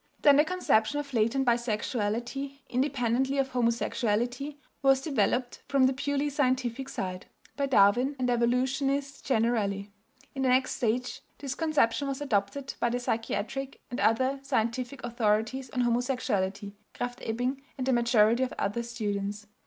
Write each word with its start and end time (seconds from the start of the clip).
Then 0.23 0.37
the 0.37 0.43
conception 0.43 0.99
of 0.99 1.13
latent 1.13 1.45
bisexuality, 1.45 2.61
independently 2.67 3.37
of 3.37 3.49
homosexuality, 3.49 4.57
was 4.81 4.99
developed 5.01 5.61
from 5.67 5.85
the 5.85 5.93
purely 5.93 6.27
scientific 6.31 6.89
side 6.89 7.27
(by 7.55 7.67
Darwin 7.67 8.15
and 8.17 8.27
evolutionists 8.27 9.21
generally). 9.21 9.91
In 10.33 10.41
the 10.41 10.49
next 10.49 10.77
stage 10.77 11.21
this 11.37 11.53
conception 11.53 12.07
was 12.07 12.19
adopted 12.19 12.73
by 12.79 12.89
the 12.89 12.99
psychiatric 12.99 13.79
and 13.91 13.99
other 13.99 14.39
scientific 14.41 15.03
authorities 15.03 15.69
on 15.69 15.81
homosexuality 15.81 16.73
(Krafft 16.95 17.19
Ebing 17.21 17.61
and 17.77 17.85
the 17.85 17.93
majority 17.93 18.41
of 18.41 18.53
other 18.57 18.81
students). 18.81 19.45